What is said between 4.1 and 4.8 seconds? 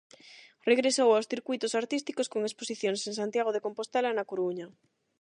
e na Coruña.